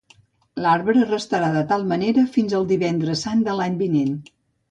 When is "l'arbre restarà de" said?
0.63-1.61